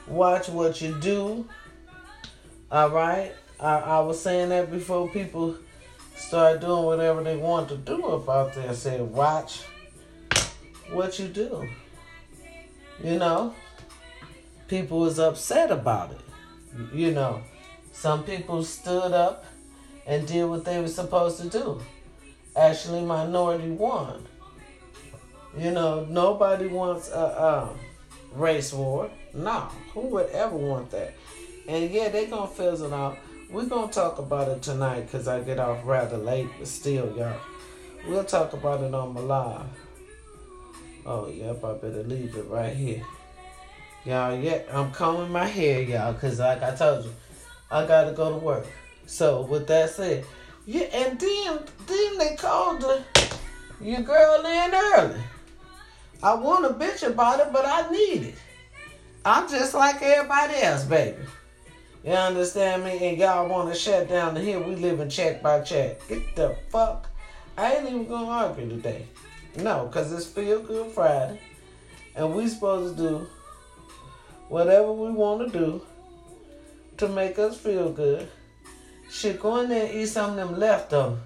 Watch 0.06 0.48
what 0.48 0.80
you 0.80 0.94
do. 0.94 1.46
All 2.70 2.90
right. 2.90 3.32
I, 3.58 3.78
I 3.78 4.00
was 4.00 4.20
saying 4.20 4.50
that 4.50 4.70
before 4.70 5.08
people 5.08 5.56
start 6.16 6.60
doing 6.60 6.84
whatever 6.84 7.22
they 7.22 7.36
want 7.36 7.68
to 7.70 7.76
do 7.76 8.04
about. 8.06 8.56
I 8.56 8.72
said, 8.74 9.00
watch 9.00 9.62
what 10.90 11.18
you 11.18 11.28
do. 11.28 11.68
You 13.02 13.18
know, 13.18 13.54
people 14.68 15.00
was 15.00 15.18
upset 15.18 15.70
about 15.70 16.12
it. 16.12 16.94
You 16.94 17.10
know, 17.12 17.42
some 17.92 18.24
people 18.24 18.62
stood 18.64 19.12
up 19.12 19.44
and 20.06 20.26
did 20.26 20.44
what 20.44 20.64
they 20.64 20.80
were 20.80 20.88
supposed 20.88 21.40
to 21.40 21.48
do 21.48 21.80
actually 22.56 23.02
minority 23.02 23.70
won. 23.70 24.26
You 25.56 25.72
know, 25.72 26.06
nobody 26.08 26.66
wants 26.66 27.10
a, 27.10 27.18
a 27.18 27.70
race 28.32 28.72
war. 28.72 29.10
No, 29.34 29.68
who 29.92 30.00
would 30.02 30.30
ever 30.30 30.56
want 30.56 30.90
that? 30.90 31.14
And 31.68 31.90
yeah, 31.90 32.08
they 32.08 32.26
gonna 32.26 32.46
fizzle 32.46 32.92
out. 32.92 33.18
We're 33.50 33.66
gonna 33.66 33.92
talk 33.92 34.18
about 34.18 34.48
it 34.48 34.62
tonight 34.62 35.02
because 35.02 35.28
I 35.28 35.40
get 35.40 35.58
off 35.58 35.80
rather 35.84 36.16
late, 36.16 36.48
but 36.58 36.68
still, 36.68 37.16
y'all. 37.16 37.40
We'll 38.06 38.24
talk 38.24 38.52
about 38.52 38.82
it 38.82 38.94
on 38.94 39.14
my 39.14 39.20
live. 39.20 39.66
Oh, 41.04 41.28
yep, 41.28 41.62
I 41.64 41.74
better 41.74 42.02
leave 42.02 42.36
it 42.36 42.46
right 42.48 42.74
here. 42.74 43.02
Y'all, 44.04 44.38
yeah, 44.38 44.62
I'm 44.72 44.92
combing 44.92 45.30
my 45.30 45.46
hair, 45.46 45.82
y'all, 45.82 46.12
because 46.12 46.38
like 46.38 46.62
I 46.62 46.74
told 46.74 47.04
you, 47.04 47.12
I 47.70 47.86
gotta 47.86 48.12
go 48.12 48.30
to 48.30 48.36
work. 48.36 48.66
So, 49.06 49.42
with 49.42 49.66
that 49.66 49.90
said, 49.90 50.24
yeah, 50.66 50.84
and 50.92 51.18
then 51.18 51.60
then 51.86 52.18
they 52.18 52.36
called 52.36 52.80
the, 52.80 53.02
your 53.80 54.02
girl 54.02 54.46
in 54.46 54.74
early. 54.74 55.20
I 56.22 56.34
want 56.34 56.68
to 56.68 56.74
bitch 56.84 57.06
about 57.06 57.40
it, 57.40 57.52
but 57.52 57.64
I 57.66 57.90
need 57.90 58.22
it. 58.28 58.34
I'm 59.24 59.48
just 59.48 59.74
like 59.74 60.00
everybody 60.02 60.54
else, 60.62 60.84
baby. 60.84 61.18
You 62.04 62.12
understand 62.12 62.84
me? 62.84 63.08
And 63.08 63.18
y'all 63.18 63.48
want 63.48 63.72
to 63.72 63.78
shut 63.78 64.08
down 64.08 64.34
the 64.34 64.40
hill. 64.40 64.62
We 64.62 64.76
live 64.76 65.00
in 65.00 65.10
check 65.10 65.42
by 65.42 65.60
check. 65.60 66.06
Get 66.08 66.34
the 66.34 66.56
fuck. 66.70 67.08
I 67.58 67.74
ain't 67.74 67.88
even 67.88 68.06
gonna 68.06 68.26
argue 68.26 68.68
today. 68.70 69.06
No, 69.56 69.86
because 69.86 70.12
it's 70.12 70.26
Feel 70.26 70.62
Good 70.62 70.92
Friday. 70.92 71.38
And 72.16 72.34
we 72.34 72.48
supposed 72.48 72.96
to 72.96 73.02
do 73.02 73.26
whatever 74.48 74.92
we 74.92 75.10
want 75.10 75.52
to 75.52 75.58
do 75.58 75.82
to 76.96 77.08
make 77.08 77.38
us 77.38 77.58
feel 77.58 77.92
good. 77.92 78.28
Shit, 79.10 79.40
go 79.40 79.60
in 79.60 79.68
there 79.68 79.86
and 79.86 79.94
eat 79.94 80.06
some 80.06 80.30
of 80.30 80.36
them 80.36 80.58
leftovers. 80.58 81.18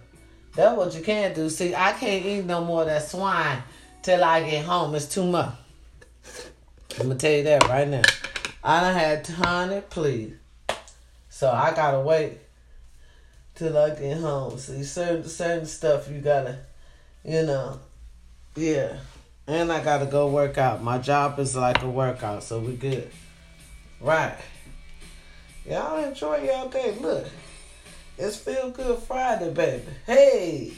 That's 0.54 0.76
what 0.76 0.94
you 0.94 1.02
can 1.02 1.34
do. 1.34 1.50
See, 1.50 1.74
I 1.74 1.92
can't 1.92 2.24
eat 2.24 2.44
no 2.46 2.64
more 2.64 2.82
of 2.82 2.86
that 2.88 3.08
swine 3.08 3.62
till 4.02 4.24
I 4.24 4.48
get 4.48 4.64
home. 4.64 4.94
It's 4.94 5.06
too 5.06 5.24
much. 5.24 5.54
I'm 6.98 7.08
gonna 7.08 7.16
tell 7.16 7.32
you 7.32 7.42
that 7.44 7.68
right 7.68 7.88
now. 7.88 8.02
I 8.62 8.80
done 8.80 8.94
had 8.94 9.26
honey, 9.26 9.82
please. 9.88 10.34
So 11.34 11.50
I 11.50 11.74
gotta 11.74 11.98
wait 11.98 12.38
till 13.56 13.76
I 13.76 13.90
get 13.90 14.18
home. 14.18 14.56
See, 14.56 14.84
certain 14.84 15.28
certain 15.28 15.66
stuff 15.66 16.08
you 16.08 16.20
gotta, 16.20 16.60
you 17.24 17.42
know, 17.42 17.80
yeah. 18.54 18.98
And 19.48 19.72
I 19.72 19.82
gotta 19.82 20.06
go 20.06 20.28
work 20.28 20.58
out. 20.58 20.80
My 20.80 20.98
job 20.98 21.40
is 21.40 21.56
like 21.56 21.82
a 21.82 21.90
workout, 21.90 22.44
so 22.44 22.60
we 22.60 22.76
good. 22.76 23.10
Right. 24.00 24.38
Y'all 25.68 26.04
enjoy 26.04 26.44
y'all 26.44 26.68
day. 26.68 26.96
Look. 27.00 27.26
It's 28.16 28.36
Feel 28.36 28.70
Good 28.70 29.00
Friday, 29.00 29.52
baby. 29.52 29.82
Hey! 30.06 30.72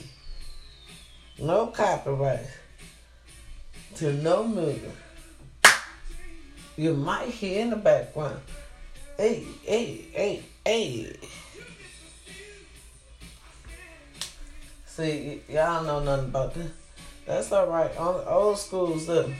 No 1.38 1.66
copyright 1.66 2.46
to 3.96 4.10
no 4.10 4.48
movie. 4.48 4.90
You 6.78 6.94
might 6.94 7.28
hear 7.28 7.60
in 7.60 7.68
the 7.68 7.76
background. 7.76 8.40
Hey, 9.16 9.44
hey, 9.64 10.04
hey, 10.12 10.42
hey. 10.62 11.16
See, 14.84 15.40
y'all 15.48 15.84
know 15.84 16.00
nothing 16.00 16.26
about 16.26 16.52
that. 16.52 16.70
That's 17.24 17.50
all 17.50 17.66
right. 17.66 17.90
Old 17.98 18.58
school's 18.58 19.08
up. 19.08 19.30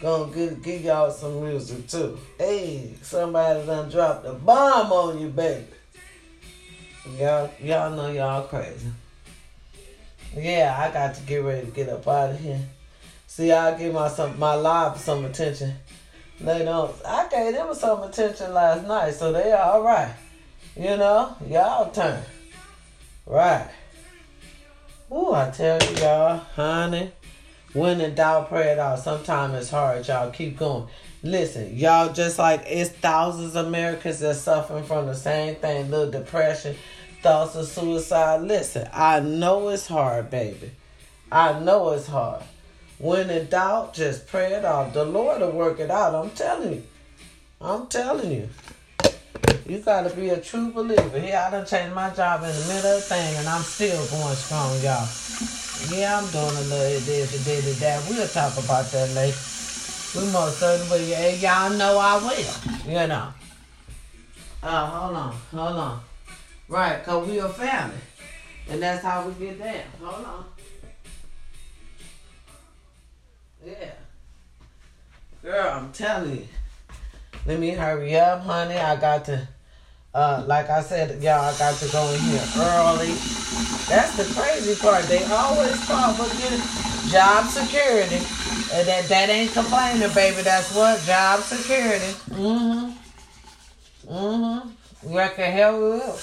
Gonna 0.00 0.32
give, 0.34 0.62
give 0.62 0.82
y'all 0.82 1.10
some 1.10 1.44
music 1.44 1.86
too. 1.88 2.18
Hey, 2.38 2.94
somebody 3.02 3.66
done 3.66 3.90
dropped 3.90 4.24
a 4.24 4.32
bomb 4.32 4.90
on 4.90 5.20
you, 5.20 5.28
baby. 5.28 5.66
Y'all, 7.18 7.50
y'all 7.60 7.94
know 7.94 8.10
y'all 8.10 8.44
crazy. 8.44 8.88
Yeah, 10.34 10.74
I 10.78 10.90
got 10.90 11.14
to 11.16 11.22
get 11.22 11.44
ready 11.44 11.66
to 11.66 11.72
get 11.72 11.90
up 11.90 12.08
out 12.08 12.30
of 12.30 12.40
here. 12.40 12.60
See, 13.26 13.52
I 13.52 13.76
give 13.76 13.92
my 13.92 14.08
some 14.08 14.38
my 14.38 14.54
live 14.54 14.98
some 14.98 15.26
attention. 15.26 15.74
They 16.40 16.64
don't. 16.64 16.94
I 17.06 17.28
gave 17.28 17.54
them 17.54 17.74
some 17.74 18.02
attention 18.02 18.52
last 18.52 18.86
night, 18.86 19.14
so 19.14 19.32
they 19.32 19.52
are 19.52 19.74
all 19.74 19.82
right. 19.82 20.12
You 20.76 20.96
know, 20.96 21.36
y'all 21.46 21.90
turn. 21.90 22.22
Right. 23.26 23.68
Ooh, 25.12 25.32
I 25.32 25.50
tell 25.50 25.78
you, 25.82 25.96
y'all, 25.98 26.38
honey. 26.38 27.12
When 27.74 28.00
in 28.00 28.14
doubt, 28.14 28.48
pray 28.48 28.72
it 28.72 28.78
out. 28.78 28.98
Sometimes 28.98 29.54
it's 29.54 29.70
hard, 29.70 30.06
y'all. 30.08 30.30
Keep 30.30 30.58
going. 30.58 30.88
Listen, 31.22 31.76
y'all, 31.76 32.12
just 32.12 32.38
like 32.38 32.64
it's 32.66 32.90
thousands 32.90 33.54
of 33.54 33.66
Americans 33.66 34.18
that 34.20 34.34
suffering 34.34 34.84
from 34.84 35.06
the 35.06 35.14
same 35.14 35.54
thing, 35.56 35.90
little 35.90 36.10
depression, 36.10 36.76
thoughts 37.22 37.54
of 37.54 37.66
suicide. 37.66 38.42
Listen, 38.42 38.88
I 38.92 39.20
know 39.20 39.68
it's 39.68 39.86
hard, 39.86 40.30
baby. 40.30 40.72
I 41.30 41.60
know 41.60 41.90
it's 41.90 42.08
hard. 42.08 42.42
When 43.02 43.30
in 43.30 43.48
doubt, 43.48 43.94
just 43.94 44.28
pray 44.28 44.52
it 44.52 44.64
out. 44.64 44.92
The 44.92 45.04
Lord 45.04 45.40
will 45.40 45.50
work 45.50 45.80
it 45.80 45.90
out. 45.90 46.14
I'm 46.14 46.30
telling 46.30 46.74
you. 46.74 46.82
I'm 47.60 47.88
telling 47.88 48.30
you. 48.30 48.48
You 49.66 49.78
gotta 49.80 50.14
be 50.14 50.28
a 50.28 50.40
true 50.40 50.70
believer. 50.70 51.18
Yeah, 51.18 51.48
I 51.48 51.50
done 51.50 51.66
changed 51.66 51.96
my 51.96 52.10
job 52.10 52.44
in 52.44 52.50
the 52.50 52.72
middle 52.72 52.92
of 52.92 52.96
the 52.98 53.00
thing 53.00 53.34
and 53.38 53.48
I'm 53.48 53.62
still 53.62 54.06
going 54.06 54.36
strong, 54.36 54.78
y'all. 54.82 55.08
Yeah, 55.90 56.16
I'm 56.16 56.30
doing 56.30 56.56
a 56.56 56.68
little 56.70 57.00
this 57.00 57.34
and 57.34 57.44
this 57.44 57.66
and 57.72 57.76
that. 57.82 58.08
We'll 58.08 58.28
talk 58.28 58.56
about 58.62 58.84
that 58.92 59.10
later. 59.16 59.36
We 60.14 60.32
most 60.32 60.60
certainly, 60.60 61.10
yeah, 61.10 61.30
y'all 61.30 61.76
know 61.76 61.98
I 61.98 62.18
will. 62.18 62.88
You 62.88 63.08
know. 63.08 63.34
Uh, 64.62 64.86
hold 64.86 65.16
on, 65.16 65.32
hold 65.50 65.76
on. 65.76 66.00
Right, 66.68 67.02
cause 67.02 67.26
we 67.26 67.40
a 67.40 67.48
family. 67.48 67.96
And 68.70 68.80
that's 68.80 69.02
how 69.02 69.26
we 69.26 69.44
get 69.44 69.58
down. 69.58 69.82
Hold 70.00 70.24
on. 70.24 70.44
Yeah. 73.64 73.92
Girl, 75.42 75.70
I'm 75.70 75.92
telling 75.92 76.36
you. 76.36 76.46
Let 77.46 77.58
me 77.60 77.70
hurry 77.70 78.16
up, 78.18 78.42
honey. 78.42 78.76
I 78.76 78.96
got 78.96 79.24
to, 79.26 79.48
uh, 80.14 80.44
like 80.46 80.68
I 80.70 80.82
said, 80.82 81.22
y'all, 81.22 81.40
I 81.40 81.56
got 81.58 81.76
to 81.76 81.88
go 81.90 82.08
in 82.12 82.20
here 82.20 82.44
early. 82.56 83.14
That's 83.88 84.16
the 84.16 84.24
crazy 84.34 84.74
part. 84.80 85.04
They 85.04 85.24
always 85.24 85.86
talk 85.86 86.14
about 86.14 86.30
getting 86.38 86.60
job 87.08 87.46
security. 87.46 88.16
And 88.72 88.88
that, 88.88 89.04
that 89.08 89.28
ain't 89.28 89.52
complaining, 89.52 90.12
baby. 90.14 90.42
That's 90.42 90.74
what? 90.74 91.00
Job 91.02 91.40
security. 91.42 92.14
Mm-hmm. 92.30 92.92
Mm-hmm. 94.12 95.14
Wreck 95.14 95.38
a 95.38 95.46
hell 95.46 95.92
up. 95.94 96.16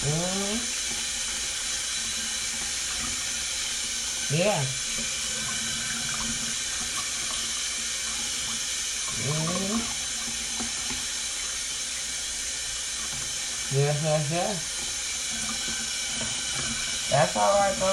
Mm-hmm. 0.00 0.77
Yeah. 4.30 4.62
Yeah, 13.72 13.94
yeah, 14.02 14.22
yeah. 14.30 14.58
That's 17.08 17.36
all 17.36 17.54
right, 17.54 17.78
bro. 17.78 17.88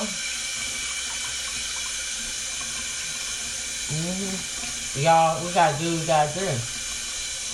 Mm-hmm. 3.96 5.00
Y'all, 5.00 5.46
we 5.46 5.54
gotta 5.54 5.78
do, 5.78 6.00
we 6.00 6.06
gotta 6.06 6.38
do. 6.38 6.48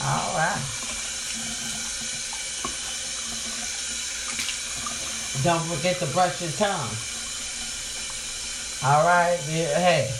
All 0.01 0.33
right. 0.33 0.61
Don't 5.43 5.67
forget 5.69 5.99
to 5.99 6.07
brush 6.07 6.41
your 6.41 6.51
tongue. 6.51 7.10
All 8.83 9.05
right, 9.05 9.39
yeah, 9.47 9.79
hey. 9.79 10.11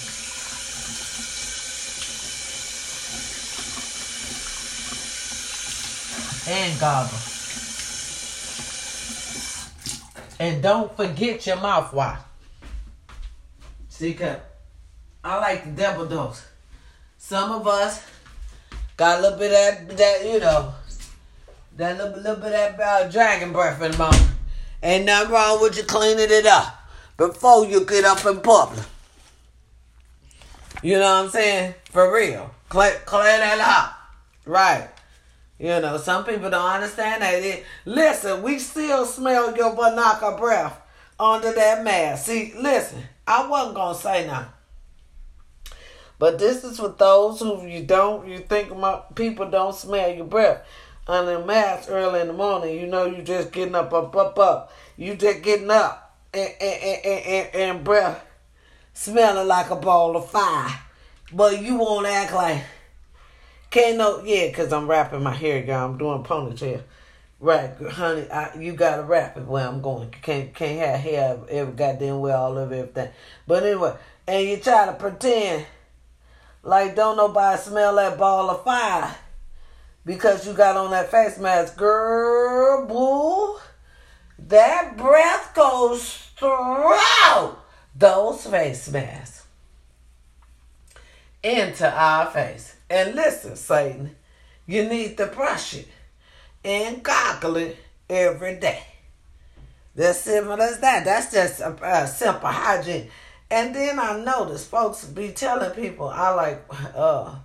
and 6.47 6.79
goggle. 6.79 7.17
And 10.39 10.61
don't 10.61 10.95
forget 10.95 11.45
your 11.45 11.57
mouthwash. 11.57 12.19
See, 13.89 14.13
cause 14.13 14.37
I 15.23 15.39
like 15.39 15.63
the 15.63 15.81
double 15.81 16.05
dose. 16.07 16.45
Some 17.17 17.51
of 17.51 17.67
us 17.67 18.03
got 18.97 19.19
a 19.19 19.21
little 19.21 19.37
bit 19.37 19.51
of 19.51 19.87
that, 19.87 19.97
that 19.97 20.25
you 20.25 20.39
know, 20.39 20.73
that 21.77 21.97
little, 21.97 22.21
little 22.21 22.35
bit 22.35 22.53
of 22.53 22.77
that 22.77 22.79
uh, 22.79 23.09
dragon 23.09 23.53
breath 23.53 23.81
in 23.81 23.91
the 23.91 23.97
mouth. 23.97 24.31
Ain't 24.83 25.05
nothing 25.05 25.31
wrong 25.31 25.61
with 25.61 25.77
you 25.77 25.83
cleaning 25.83 26.27
it 26.29 26.45
up 26.47 26.80
before 27.27 27.65
you 27.65 27.85
get 27.85 28.03
up 28.03 28.25
in 28.25 28.41
public. 28.41 28.83
You 30.81 30.95
know 30.97 31.01
what 31.01 31.25
I'm 31.25 31.29
saying? 31.29 31.75
For 31.91 32.11
real. 32.11 32.49
Clear, 32.67 32.99
clear 33.05 33.37
that 33.37 33.59
up. 33.59 33.93
Right. 34.45 34.89
You 35.59 35.79
know, 35.79 35.97
some 35.97 36.25
people 36.25 36.49
don't 36.49 36.71
understand 36.71 37.21
that. 37.21 37.35
It, 37.35 37.63
listen, 37.85 38.41
we 38.41 38.57
still 38.57 39.05
smell 39.05 39.55
your 39.55 39.75
banaka 39.75 40.35
breath 40.39 40.81
under 41.19 41.53
that 41.53 41.83
mask. 41.83 42.25
See, 42.25 42.53
listen, 42.57 43.03
I 43.27 43.47
wasn't 43.47 43.75
gonna 43.75 43.95
say 43.95 44.25
nothing. 44.25 44.51
But 46.17 46.39
this 46.39 46.63
is 46.63 46.79
for 46.79 46.95
those 46.97 47.39
who 47.39 47.67
you 47.67 47.83
don't, 47.83 48.27
you 48.27 48.39
think 48.39 48.75
my, 48.75 48.99
people 49.13 49.47
don't 49.47 49.75
smell 49.75 50.11
your 50.11 50.25
breath 50.25 50.65
under 51.07 51.39
the 51.39 51.45
mask 51.45 51.89
early 51.91 52.21
in 52.21 52.27
the 52.27 52.33
morning. 52.33 52.79
You 52.79 52.87
know, 52.87 53.05
you 53.05 53.21
just 53.21 53.51
getting 53.51 53.75
up, 53.75 53.93
up, 53.93 54.15
up, 54.15 54.39
up. 54.39 54.73
You 54.97 55.15
just 55.15 55.43
getting 55.43 55.69
up 55.69 56.10
and, 56.33 56.53
and, 56.61 57.05
and, 57.05 57.25
and, 57.25 57.55
and 57.55 57.83
breath 57.83 58.25
smelling 58.93 59.47
like 59.47 59.69
a 59.69 59.75
ball 59.75 60.15
of 60.15 60.29
fire. 60.29 60.79
But 61.33 61.61
you 61.61 61.77
won't 61.77 62.07
act 62.07 62.33
like 62.33 62.63
can't 63.71 63.97
no, 63.97 64.21
yeah, 64.25 64.47
because 64.47 64.73
I'm 64.73 64.85
wrapping 64.85 65.23
my 65.23 65.33
hair, 65.33 65.63
y'all. 65.63 65.89
I'm 65.89 65.97
doing 65.97 66.23
ponytail. 66.23 66.81
Right, 67.39 67.71
honey, 67.89 68.29
I, 68.29 68.55
you 68.59 68.73
gotta 68.73 69.01
wrap 69.03 69.37
it 69.37 69.47
where 69.47 69.65
I'm 69.65 69.81
going. 69.81 70.13
Can't 70.21 70.53
can't 70.53 70.79
have 70.79 70.99
hair 70.99 71.39
every 71.49 71.73
goddamn 71.73 72.19
way 72.19 72.33
all 72.33 72.57
over 72.57 72.73
everything. 72.73 73.09
But 73.47 73.63
anyway, 73.63 73.95
and 74.27 74.47
you 74.47 74.57
try 74.57 74.85
to 74.85 74.93
pretend 74.93 75.65
like 76.63 76.95
don't 76.95 77.17
nobody 77.17 77.59
smell 77.61 77.95
that 77.95 78.17
ball 78.17 78.49
of 78.51 78.63
fire 78.63 79.15
because 80.05 80.45
you 80.45 80.53
got 80.53 80.75
on 80.75 80.91
that 80.91 81.09
face 81.09 81.39
mask, 81.39 81.77
girl, 81.77 82.85
boo. 82.85 83.59
That 84.47 84.97
breath 84.97 85.53
goes 85.53 86.29
through 86.37 86.95
those 87.95 88.45
face 88.47 88.89
masks 88.89 89.45
into 91.43 91.89
our 91.89 92.27
face. 92.27 92.75
And 92.89 93.15
listen, 93.15 93.55
Satan, 93.55 94.15
you 94.65 94.87
need 94.87 95.17
to 95.17 95.27
brush 95.27 95.75
it 95.75 95.87
and 96.63 97.03
goggle 97.03 97.57
it 97.57 97.77
every 98.09 98.57
day. 98.57 98.83
That's 99.95 100.19
simple 100.19 100.61
as 100.61 100.79
that. 100.79 101.05
That's 101.05 101.31
just 101.31 101.59
a, 101.59 101.75
a 101.83 102.07
simple 102.07 102.49
hygiene. 102.49 103.09
And 103.49 103.75
then 103.75 103.99
I 103.99 104.19
notice 104.19 104.65
folks 104.65 105.03
be 105.05 105.31
telling 105.31 105.71
people, 105.71 106.07
I 106.07 106.29
like, 106.29 106.65
uh, 106.95 107.35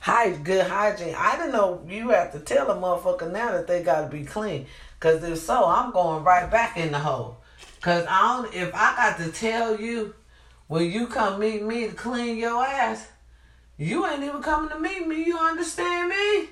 high, 0.00 0.30
good 0.30 0.66
hygiene. 0.66 1.14
I 1.16 1.36
didn't 1.36 1.52
know 1.52 1.84
you 1.88 2.10
have 2.10 2.32
to 2.32 2.40
tell 2.40 2.70
a 2.70 2.74
motherfucker 2.74 3.30
now 3.30 3.52
that 3.52 3.66
they 3.66 3.82
got 3.82 4.02
to 4.02 4.16
be 4.16 4.24
clean. 4.24 4.66
Because 4.98 5.22
if 5.24 5.38
so, 5.38 5.66
I'm 5.66 5.92
going 5.92 6.24
right 6.24 6.50
back 6.50 6.76
in 6.76 6.92
the 6.92 6.98
hole. 6.98 7.38
Because 7.76 8.06
I 8.08 8.42
don't, 8.42 8.54
if 8.54 8.74
I 8.74 8.96
got 8.96 9.18
to 9.18 9.30
tell 9.30 9.78
you 9.78 10.14
when 10.68 10.90
you 10.90 11.06
come 11.06 11.38
meet 11.40 11.62
me 11.62 11.88
to 11.88 11.94
clean 11.94 12.38
your 12.38 12.64
ass, 12.64 13.06
you 13.76 14.06
ain't 14.06 14.22
even 14.22 14.42
coming 14.42 14.70
to 14.70 14.78
meet 14.78 15.06
me. 15.06 15.24
You 15.24 15.38
understand 15.38 16.08
me? 16.08 16.48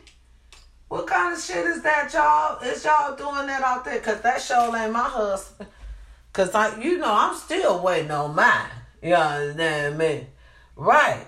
What 0.89 1.07
kind 1.07 1.33
of 1.35 1.43
shit 1.43 1.65
is 1.65 1.83
that, 1.83 2.13
y'all? 2.13 2.61
Is 2.63 2.85
y'all 2.85 3.17
doing 3.17 3.47
that 3.47 3.63
out 3.63 3.85
there? 3.85 3.99
Cause 4.01 4.21
that 4.21 4.43
show 4.43 4.77
ain't 4.77 4.93
my 4.93 5.05
husband. 5.05 5.71
Cause 6.35 6.55
I, 6.55 6.79
you 6.81 6.99
know, 6.99 7.11
I'm 7.11 7.35
still 7.35 7.83
waiting 7.83 8.11
on 8.11 8.35
mine. 8.35 8.69
You 9.03 9.15
understand 9.15 9.97
me? 9.97 10.27
Right, 10.77 11.25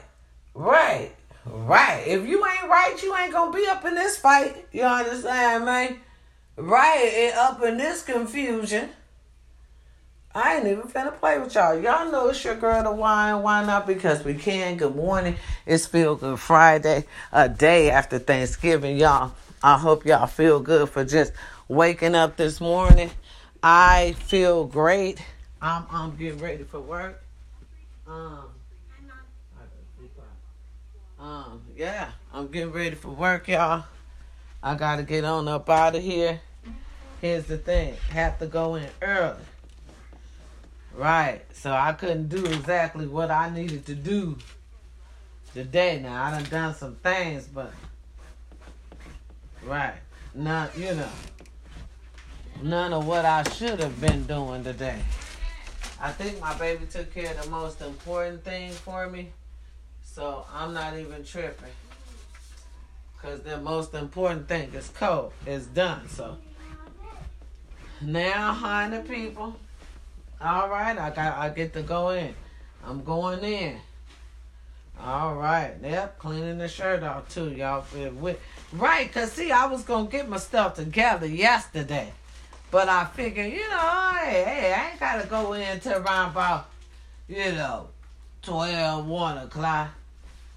right, 0.54 1.12
right. 1.47 2.04
If 2.06 2.26
you 2.26 2.44
ain't 2.47 2.68
right, 2.68 3.00
you 3.02 3.16
ain't 3.16 3.33
gonna 3.33 3.56
be 3.56 3.66
up 3.66 3.85
in 3.85 3.94
this 3.94 4.18
fight. 4.18 4.66
You 4.71 4.83
understand 4.83 5.64
me? 5.64 5.99
Right, 6.56 7.12
and 7.16 7.37
up 7.37 7.62
in 7.64 7.78
this 7.78 8.02
confusion. 8.02 8.90
I 10.32 10.56
ain't 10.56 10.66
even 10.66 10.84
finna 10.84 11.18
play 11.18 11.38
with 11.38 11.54
y'all. 11.54 11.78
Y'all 11.78 12.11
know 12.11 12.28
it's 12.28 12.44
your 12.44 12.54
girl, 12.56 12.82
the 12.82 12.92
wine. 12.92 13.42
Why 13.42 13.64
not? 13.64 13.87
Because 13.87 14.25
we 14.25 14.34
can. 14.34 14.76
Good 14.76 14.94
morning. 14.94 15.37
It's 15.66 15.87
Feel 15.87 16.14
Good 16.14 16.38
Friday, 16.38 17.06
a 17.32 17.49
day 17.49 17.90
after 17.90 18.18
Thanksgiving, 18.18 18.96
y'all. 18.96 19.32
I 19.62 19.78
hope 19.78 20.04
y'all 20.04 20.26
feel 20.26 20.61
good 20.61 20.88
for 20.88 21.04
just 21.04 21.32
waking 21.66 22.14
up 22.14 22.37
this 22.37 22.61
morning. 22.61 23.11
I 23.62 24.12
feel 24.12 24.64
great. 24.64 25.20
I'm 25.61 25.87
I'm 25.90 26.16
getting 26.16 26.40
ready 26.40 26.64
for 26.64 26.80
work. 26.80 27.20
Um, 28.06 28.44
um, 31.18 31.62
yeah, 31.76 32.11
I'm 32.32 32.49
getting 32.49 32.73
ready 32.73 32.94
for 32.94 33.08
work, 33.08 33.49
y'all. 33.49 33.84
I 34.66 34.76
gotta 34.76 35.02
get 35.02 35.25
on 35.25 35.47
up 35.47 35.68
out 35.68 35.94
of 35.94 36.02
here. 36.02 36.40
Here's 37.21 37.44
the 37.44 37.59
thing: 37.59 37.94
have 38.09 38.38
to 38.38 38.47
go 38.47 38.76
in 38.76 38.88
early. 39.02 39.37
Right. 40.94 41.42
So 41.52 41.71
I 41.71 41.92
couldn't 41.92 42.28
do 42.28 42.47
exactly 42.47 43.06
what 43.06 43.30
I 43.30 43.50
needed 43.50 43.85
to 43.87 43.94
do 43.94 44.38
today. 45.52 46.00
Now 46.02 46.25
I 46.25 46.30
done 46.30 46.49
done 46.49 46.75
some 46.75 46.94
things, 46.97 47.47
but 47.47 47.75
right. 49.64 49.97
None 50.35 50.71
you 50.78 50.94
know. 50.94 51.12
None 52.62 52.94
of 52.94 53.06
what 53.06 53.26
I 53.26 53.42
should 53.50 53.80
have 53.80 54.00
been 54.00 54.25
doing 54.25 54.64
today. 54.64 54.99
I 56.00 56.11
think 56.11 56.40
my 56.40 56.56
baby 56.56 56.87
took 56.87 57.12
care 57.12 57.33
of 57.33 57.44
the 57.44 57.50
most 57.50 57.83
important 57.83 58.42
thing 58.42 58.71
for 58.71 59.11
me. 59.11 59.30
So 60.02 60.47
I'm 60.54 60.73
not 60.73 60.97
even 60.97 61.23
tripping. 61.23 61.68
Cause 63.24 63.40
the 63.40 63.56
most 63.58 63.94
important 63.94 64.46
thing 64.48 64.70
is 64.74 64.90
cold. 64.90 65.32
It's 65.46 65.64
done. 65.64 66.06
So 66.10 66.36
now, 68.02 68.52
honey 68.52 68.98
people. 68.98 69.56
All 70.42 70.68
right, 70.68 70.98
I 70.98 71.08
got 71.08 71.38
I 71.38 71.48
get 71.48 71.72
to 71.72 71.80
go 71.80 72.10
in. 72.10 72.34
I'm 72.86 73.02
going 73.02 73.42
in. 73.42 73.78
All 75.00 75.36
right. 75.36 75.72
Yep, 75.82 76.18
cleaning 76.18 76.58
the 76.58 76.68
shirt 76.68 77.02
off 77.02 77.30
too, 77.30 77.50
y'all. 77.50 77.86
With 78.20 78.38
right, 78.74 79.10
cause 79.10 79.32
see, 79.32 79.50
I 79.50 79.68
was 79.68 79.84
gonna 79.84 80.06
get 80.06 80.28
my 80.28 80.36
stuff 80.36 80.74
together 80.74 81.26
yesterday, 81.26 82.12
but 82.70 82.90
I 82.90 83.06
figured, 83.06 83.50
you 83.50 83.66
know, 83.70 84.12
hey, 84.22 84.44
hey, 84.44 84.74
I 84.76 84.90
ain't 84.90 85.00
gotta 85.00 85.26
go 85.26 85.54
in 85.54 85.80
till 85.80 86.02
around 86.02 86.32
about, 86.32 86.68
you 87.26 87.52
know, 87.52 87.88
12, 88.42 89.06
1 89.06 89.38
o'clock. 89.38 89.88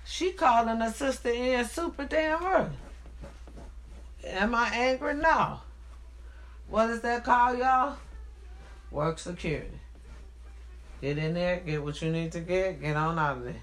She 0.09 0.31
calling 0.31 0.79
her 0.79 0.91
sister 0.91 1.29
in 1.29 1.65
super 1.65 2.05
damn 2.05 2.41
early. 2.41 2.69
Am 4.23 4.55
I 4.55 4.69
angry? 4.69 5.15
No. 5.15 5.59
What 6.69 6.89
is 6.89 7.01
that 7.01 7.25
called, 7.25 7.59
y'all? 7.59 7.97
Work 8.89 9.19
security. 9.19 9.79
Get 11.01 11.17
in 11.17 11.33
there, 11.33 11.59
get 11.59 11.83
what 11.83 12.01
you 12.01 12.09
need 12.09 12.31
to 12.31 12.39
get, 12.39 12.81
get 12.81 12.95
on 12.95 13.19
out 13.19 13.39
of 13.39 13.43
there. 13.43 13.61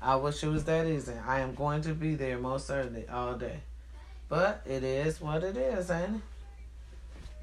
I 0.00 0.16
wish 0.16 0.42
it 0.44 0.48
was 0.48 0.64
that 0.64 0.86
easy. 0.86 1.14
I 1.26 1.40
am 1.40 1.54
going 1.54 1.80
to 1.82 1.94
be 1.94 2.16
there 2.16 2.38
most 2.38 2.66
certainly 2.66 3.08
all 3.08 3.34
day. 3.34 3.60
But 4.28 4.62
it 4.66 4.84
is 4.84 5.22
what 5.22 5.42
it 5.42 5.56
is, 5.56 5.90
ain't 5.90 6.16
it? 6.16 6.20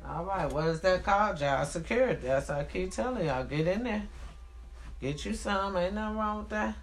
All 0.07 0.23
right, 0.23 0.51
what 0.51 0.67
is 0.67 0.81
that 0.81 1.03
called? 1.03 1.37
Job 1.37 1.65
security. 1.67 2.27
That's 2.27 2.49
what 2.49 2.59
I 2.59 2.63
keep 2.65 2.91
telling 2.91 3.25
y'all. 3.25 3.43
Get 3.43 3.67
in 3.67 3.83
there. 3.83 4.03
Get 5.01 5.25
you 5.25 5.33
some. 5.33 5.75
Ain't 5.75 5.95
nothing 5.95 6.17
wrong 6.17 6.37
with 6.39 6.49
that. 6.49 6.75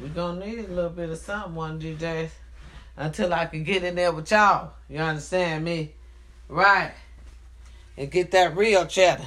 We 0.00 0.08
gonna 0.08 0.44
need 0.44 0.58
a 0.60 0.72
little 0.72 0.90
bit 0.90 1.10
of 1.10 1.18
something 1.18 1.54
one 1.54 1.72
of 1.72 1.80
these 1.80 1.98
days. 1.98 2.30
Until 2.96 3.34
I 3.34 3.46
can 3.46 3.64
get 3.64 3.82
in 3.82 3.96
there 3.96 4.12
with 4.12 4.30
y'all. 4.30 4.72
You 4.88 4.98
understand 4.98 5.64
me? 5.64 5.92
Right. 6.48 6.92
And 7.96 8.10
get 8.10 8.30
that 8.30 8.56
real 8.56 8.86
cheddar. 8.86 9.26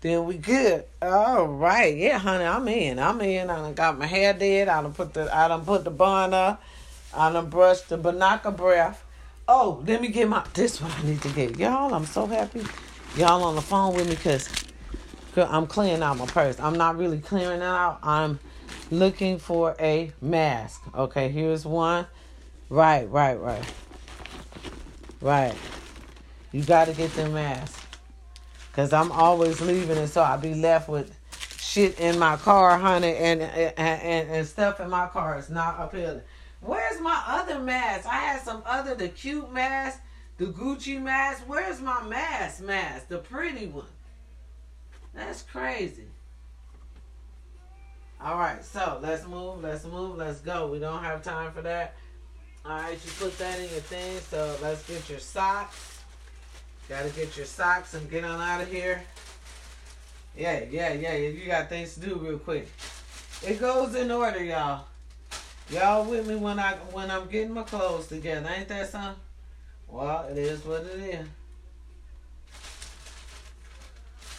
Then 0.00 0.24
we 0.24 0.38
good. 0.38 0.84
All 1.02 1.46
right. 1.46 1.96
Yeah, 1.96 2.18
honey, 2.18 2.44
I'm 2.44 2.66
in. 2.68 2.98
I'm 2.98 3.20
in. 3.20 3.50
I 3.50 3.56
done 3.56 3.74
got 3.74 3.98
my 3.98 4.06
hair 4.06 4.32
did. 4.32 4.68
I 4.68 4.82
done 4.82 4.94
put 4.94 5.14
the 5.14 5.34
I 5.36 5.48
done 5.48 5.64
put 5.64 5.84
the 5.84 5.90
bun 5.90 6.32
up. 6.32 6.62
I 7.14 7.32
done 7.32 7.50
brushed 7.50 7.88
the 7.88 7.98
banaka 7.98 8.56
breath. 8.56 9.04
Oh, 9.48 9.82
let 9.86 10.00
me 10.00 10.08
get 10.08 10.28
my 10.28 10.44
this 10.54 10.80
one 10.80 10.92
I 10.92 11.02
need 11.02 11.20
to 11.22 11.28
get. 11.30 11.58
Y'all, 11.58 11.92
I'm 11.92 12.06
so 12.06 12.26
happy. 12.26 12.62
Y'all 13.16 13.42
on 13.42 13.56
the 13.56 13.62
phone 13.62 13.94
with 13.94 14.08
me 14.08 14.14
because 14.14 14.48
I'm 15.36 15.66
clearing 15.66 16.02
out 16.02 16.16
my 16.16 16.26
purse. 16.26 16.58
I'm 16.60 16.78
not 16.78 16.96
really 16.96 17.18
clearing 17.18 17.60
it 17.60 17.64
out. 17.64 17.98
I'm 18.02 18.38
looking 18.90 19.38
for 19.38 19.76
a 19.80 20.12
mask. 20.20 20.82
Okay, 20.94 21.28
here's 21.28 21.64
one. 21.64 22.06
Right, 22.68 23.08
right, 23.10 23.40
right. 23.40 23.64
Right. 25.20 25.54
You 26.52 26.64
got 26.64 26.86
to 26.86 26.92
get 26.92 27.12
the 27.14 27.28
mask. 27.28 27.78
Because 28.70 28.92
I'm 28.92 29.10
always 29.12 29.60
leaving 29.60 29.96
it, 29.96 30.08
so 30.08 30.22
I'll 30.22 30.38
be 30.38 30.54
left 30.54 30.88
with 30.88 31.16
shit 31.58 31.98
in 32.00 32.18
my 32.18 32.36
car, 32.36 32.78
honey, 32.78 33.14
and, 33.16 33.42
and, 33.42 33.74
and, 33.76 34.30
and 34.30 34.46
stuff 34.46 34.80
in 34.80 34.90
my 34.90 35.06
car 35.06 35.38
is 35.38 35.50
not 35.50 35.76
appealing. 35.78 36.22
Where's 36.60 37.00
my 37.00 37.22
other 37.26 37.58
mask? 37.58 38.06
I 38.06 38.18
had 38.18 38.42
some 38.42 38.62
other, 38.66 38.94
the 38.94 39.08
cute 39.08 39.52
mask, 39.52 40.00
the 40.36 40.46
Gucci 40.46 41.00
mask. 41.00 41.44
Where's 41.46 41.80
my 41.80 42.02
mask 42.02 42.62
mask? 42.62 43.08
The 43.08 43.18
pretty 43.18 43.66
one. 43.66 43.86
That's 45.14 45.42
crazy. 45.42 46.09
All 48.22 48.36
right, 48.36 48.62
so 48.62 48.98
let's 49.02 49.26
move, 49.26 49.62
let's 49.62 49.84
move, 49.86 50.16
let's 50.16 50.40
go. 50.40 50.66
We 50.66 50.78
don't 50.78 51.02
have 51.02 51.22
time 51.22 51.52
for 51.52 51.62
that. 51.62 51.94
All 52.66 52.72
right, 52.72 52.92
you 52.92 53.10
put 53.18 53.38
that 53.38 53.58
in 53.58 53.70
your 53.70 53.80
thing, 53.80 54.18
so 54.20 54.56
let's 54.60 54.86
get 54.86 55.08
your 55.08 55.18
socks. 55.18 56.00
Gotta 56.86 57.08
get 57.10 57.34
your 57.36 57.46
socks 57.46 57.94
and 57.94 58.10
get 58.10 58.24
on 58.24 58.38
out 58.38 58.60
of 58.60 58.70
here. 58.70 59.02
Yeah, 60.36 60.64
yeah, 60.70 60.92
yeah. 60.92 61.16
You 61.16 61.46
got 61.46 61.70
things 61.70 61.94
to 61.94 62.00
do 62.00 62.16
real 62.16 62.38
quick. 62.38 62.68
It 63.46 63.58
goes 63.58 63.94
in 63.94 64.10
order, 64.10 64.44
y'all. 64.44 64.84
Y'all 65.70 66.04
with 66.04 66.26
me 66.26 66.36
when 66.36 66.58
I 66.58 66.72
when 66.92 67.10
I'm 67.10 67.26
getting 67.28 67.54
my 67.54 67.62
clothes 67.62 68.08
together. 68.08 68.50
Ain't 68.54 68.68
that 68.68 68.90
something? 68.90 69.20
Well, 69.88 70.26
it 70.30 70.36
is 70.36 70.62
what 70.64 70.82
it 70.82 71.00
is. 71.00 71.26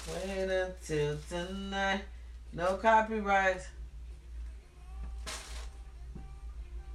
Wait 0.08 0.50
until 0.50 1.18
tonight. 1.30 2.02
No 2.54 2.76
copyrights. 2.76 3.68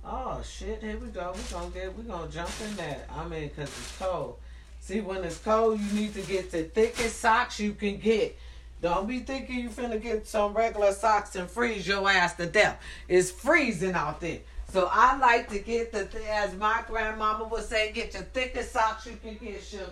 Oh 0.05 0.41
shit, 0.43 0.83
here 0.83 0.99
we 0.99 1.09
go. 1.09 1.35
We're 1.35 1.59
gonna 1.59 1.71
get 1.71 1.97
we're 1.97 2.05
gonna 2.05 2.31
jump 2.31 2.51
in 2.63 2.77
that. 2.77 3.09
I 3.15 3.27
mean 3.27 3.51
cause 3.51 3.65
it's 3.65 3.97
cold. 3.99 4.39
See, 4.81 5.01
when 5.01 5.25
it's 5.25 5.39
cold, 5.39 5.81
you 5.81 5.93
need 6.01 6.15
to 6.15 6.23
get 6.23 6.53
the 6.53 6.65
thickest 6.65 7.19
socks 7.19 7.59
you 7.59 7.73
can 7.73 7.97
get. 7.99 8.39
Don't 8.83 9.09
be 9.09 9.21
thinking 9.21 9.59
you 9.59 9.71
finna 9.71 10.01
get 10.01 10.29
some 10.29 10.53
regular 10.53 10.93
socks 10.93 11.35
and 11.35 11.51
freeze 11.51 11.89
your 11.89 12.09
ass 12.09 12.35
to 12.35 12.47
death. 12.47 12.81
It's 13.09 13.31
freezing 13.31 13.95
out 13.95 14.21
there. 14.21 14.41
So 14.73 14.89
I 14.93 15.17
like 15.19 15.49
to 15.51 15.59
get 15.59 15.93
the, 15.93 16.09
as 16.31 16.55
my 16.55 16.85
grandmama 16.87 17.45
would 17.45 17.65
say, 17.65 17.93
get 17.93 18.15
your 18.15 18.25
thickest 18.25 18.73
socks 18.73 19.07
you 19.07 19.17
can 19.23 19.35
get, 19.37 19.63
sugar. 19.63 19.91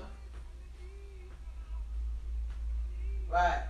Right. 3.33 3.63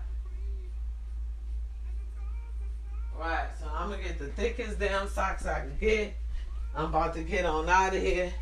Right, 3.18 3.46
so 3.58 3.66
I'm 3.74 3.90
gonna 3.90 4.02
get 4.02 4.18
the 4.18 4.28
thickest 4.28 4.78
damn 4.78 5.08
socks 5.08 5.46
I 5.46 5.60
can 5.60 5.76
get. 5.80 6.14
I'm 6.74 6.86
about 6.86 7.14
to 7.14 7.22
get 7.22 7.44
on 7.44 7.68
out 7.68 7.94
of 7.94 8.02
here. 8.02 8.32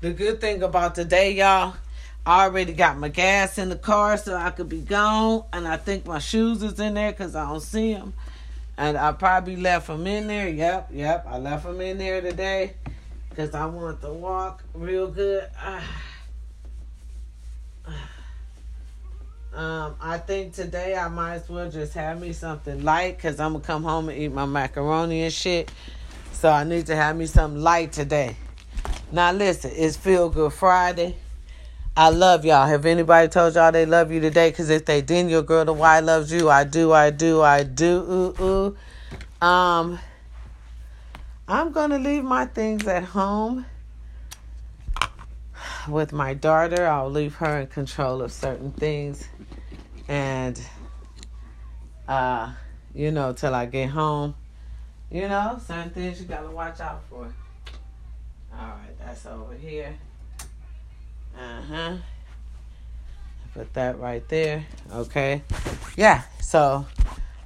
The 0.00 0.12
good 0.12 0.40
thing 0.40 0.62
about 0.62 0.94
today, 0.94 1.32
y'all, 1.32 1.74
I 2.24 2.44
already 2.44 2.72
got 2.72 2.96
my 2.96 3.08
gas 3.08 3.58
in 3.58 3.68
the 3.68 3.76
car 3.76 4.16
so 4.16 4.36
I 4.36 4.50
could 4.50 4.68
be 4.68 4.80
gone. 4.80 5.44
And 5.52 5.66
I 5.66 5.76
think 5.76 6.06
my 6.06 6.20
shoes 6.20 6.62
is 6.62 6.78
in 6.78 6.94
there 6.94 7.10
because 7.10 7.34
I 7.34 7.48
don't 7.48 7.60
see 7.60 7.94
them. 7.94 8.14
And 8.78 8.96
I 8.96 9.12
probably 9.12 9.56
left 9.56 9.88
them 9.88 10.06
in 10.06 10.26
there. 10.26 10.48
Yep, 10.48 10.90
yep. 10.92 11.26
I 11.28 11.38
left 11.38 11.64
them 11.64 11.80
in 11.80 11.98
there 11.98 12.20
today 12.20 12.74
because 13.28 13.54
I 13.54 13.66
want 13.66 14.00
to 14.02 14.12
walk 14.12 14.62
real 14.74 15.08
good. 15.08 15.48
Ah. 15.58 15.84
Um, 19.54 19.94
I 20.00 20.18
think 20.18 20.52
today 20.52 20.96
I 20.96 21.06
might 21.06 21.34
as 21.34 21.48
well 21.48 21.70
just 21.70 21.94
have 21.94 22.20
me 22.20 22.32
something 22.32 22.82
light 22.82 23.16
because 23.16 23.38
I'm 23.38 23.54
to 23.54 23.60
come 23.60 23.84
home 23.84 24.08
and 24.08 24.18
eat 24.18 24.32
my 24.32 24.46
macaroni 24.46 25.22
and 25.22 25.32
shit. 25.32 25.70
So 26.32 26.50
I 26.50 26.64
need 26.64 26.86
to 26.86 26.96
have 26.96 27.16
me 27.16 27.26
something 27.26 27.62
light 27.62 27.92
today. 27.92 28.36
Now 29.12 29.30
listen, 29.30 29.70
it's 29.72 29.96
Feel 29.96 30.28
Good 30.28 30.52
Friday. 30.52 31.14
I 31.96 32.08
love 32.08 32.44
y'all. 32.44 32.66
Have 32.66 32.84
anybody 32.84 33.28
told 33.28 33.54
y'all 33.54 33.70
they 33.70 33.86
love 33.86 34.10
you 34.10 34.18
today? 34.18 34.50
Because 34.50 34.70
if 34.70 34.86
they 34.86 35.00
didn't, 35.00 35.30
your 35.30 35.42
girl 35.42 35.64
the 35.64 35.72
Y 35.72 36.00
loves 36.00 36.32
you. 36.32 36.50
I 36.50 36.64
do, 36.64 36.92
I 36.92 37.10
do, 37.10 37.40
I 37.40 37.62
do. 37.62 38.34
Ooh, 38.40 38.44
ooh. 38.44 39.46
Um, 39.46 40.00
I'm 41.46 41.70
gonna 41.70 41.98
leave 41.98 42.24
my 42.24 42.46
things 42.46 42.88
at 42.88 43.04
home 43.04 43.66
with 45.88 46.12
my 46.12 46.34
daughter. 46.34 46.86
I'll 46.86 47.10
leave 47.10 47.34
her 47.36 47.60
in 47.60 47.66
control 47.66 48.22
of 48.22 48.32
certain 48.32 48.72
things, 48.72 49.28
and 50.08 50.60
uh, 52.08 52.52
you 52.94 53.10
know, 53.10 53.32
till 53.32 53.54
I 53.54 53.66
get 53.66 53.90
home. 53.90 54.34
You 55.10 55.28
know, 55.28 55.60
certain 55.64 55.90
things 55.90 56.20
you 56.20 56.26
gotta 56.26 56.50
watch 56.50 56.80
out 56.80 57.02
for. 57.08 57.32
All 58.52 58.68
right, 58.68 58.98
that's 58.98 59.26
over 59.26 59.54
here. 59.54 59.96
Uh 61.38 61.62
huh. 61.62 61.96
Put 63.54 63.72
that 63.74 63.98
right 64.00 64.26
there. 64.28 64.66
Okay. 64.92 65.42
Yeah. 65.96 66.22
So 66.40 66.86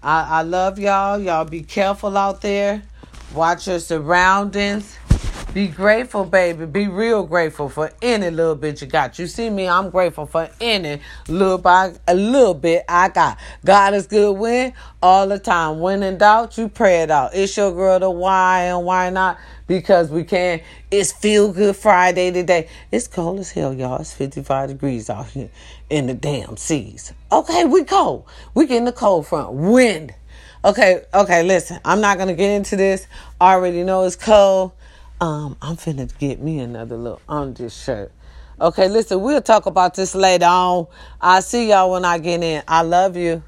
I, 0.02 0.40
I 0.40 0.42
love 0.42 0.78
y'all. 0.78 1.18
Y'all 1.18 1.44
be 1.44 1.62
careful 1.62 2.16
out 2.16 2.40
there. 2.40 2.82
Watch 3.34 3.68
your 3.68 3.78
surroundings. 3.78 4.96
Be 5.54 5.66
grateful, 5.66 6.26
baby. 6.26 6.66
Be 6.66 6.88
real 6.88 7.24
grateful 7.24 7.70
for 7.70 7.90
any 8.02 8.30
little 8.30 8.54
bit 8.54 8.82
you 8.82 8.86
got. 8.86 9.18
You 9.18 9.26
see 9.26 9.48
me, 9.48 9.66
I'm 9.66 9.88
grateful 9.88 10.26
for 10.26 10.50
any 10.60 11.00
little 11.26 11.56
by 11.56 11.94
a 12.06 12.14
little 12.14 12.52
bit 12.52 12.84
I 12.86 13.08
got. 13.08 13.38
God 13.64 13.94
is 13.94 14.06
good 14.06 14.36
when 14.36 14.74
all 15.02 15.26
the 15.26 15.38
time. 15.38 15.80
When 15.80 16.02
in 16.02 16.18
doubt, 16.18 16.58
you 16.58 16.68
pray 16.68 17.00
it 17.00 17.10
out. 17.10 17.30
It's 17.34 17.56
your 17.56 17.72
girl 17.72 17.98
the 17.98 18.10
why 18.10 18.64
and 18.64 18.84
why 18.84 19.08
not? 19.08 19.38
Because 19.66 20.10
we 20.10 20.22
can. 20.22 20.60
It's 20.90 21.12
feel 21.12 21.50
good 21.50 21.76
Friday 21.76 22.30
today. 22.30 22.68
It's 22.92 23.08
cold 23.08 23.38
as 23.38 23.50
hell, 23.50 23.72
y'all. 23.72 24.00
It's 24.02 24.12
55 24.12 24.68
degrees 24.68 25.08
out 25.08 25.28
here 25.28 25.48
in 25.88 26.08
the 26.08 26.14
damn 26.14 26.58
seas. 26.58 27.14
Okay, 27.32 27.64
we 27.64 27.84
cold. 27.84 28.26
We 28.52 28.66
getting 28.66 28.84
the 28.84 28.92
cold 28.92 29.26
front. 29.26 29.54
Wind. 29.54 30.14
Okay, 30.62 31.04
okay, 31.14 31.42
listen. 31.42 31.80
I'm 31.86 32.02
not 32.02 32.18
gonna 32.18 32.34
get 32.34 32.50
into 32.50 32.76
this. 32.76 33.06
I 33.40 33.54
already 33.54 33.82
know 33.82 34.04
it's 34.04 34.14
cold. 34.14 34.72
Um, 35.20 35.56
I'm 35.60 35.76
finna 35.76 36.16
get 36.18 36.40
me 36.40 36.60
another 36.60 36.96
little 36.96 37.20
this 37.54 37.76
shirt. 37.76 38.12
Okay, 38.60 38.88
listen, 38.88 39.20
we'll 39.20 39.42
talk 39.42 39.66
about 39.66 39.94
this 39.94 40.14
later 40.14 40.46
on. 40.46 40.86
I'll 41.20 41.42
see 41.42 41.70
y'all 41.70 41.90
when 41.90 42.04
I 42.04 42.18
get 42.18 42.42
in. 42.42 42.62
I 42.68 42.82
love 42.82 43.16
you. 43.16 43.42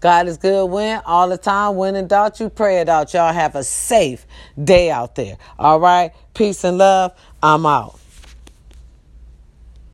God 0.00 0.28
is 0.28 0.38
good 0.38 0.66
when 0.66 1.02
all 1.04 1.28
the 1.28 1.36
time. 1.36 1.76
When 1.76 1.94
in 1.94 2.06
doubt, 2.06 2.40
you 2.40 2.48
pray 2.48 2.80
it 2.80 2.88
out. 2.88 3.12
Y'all 3.12 3.34
have 3.34 3.54
a 3.54 3.62
safe 3.62 4.26
day 4.62 4.90
out 4.90 5.14
there. 5.14 5.36
All 5.58 5.78
right. 5.78 6.12
Peace 6.32 6.64
and 6.64 6.78
love. 6.78 7.12
I'm 7.42 7.66
out. 7.66 7.99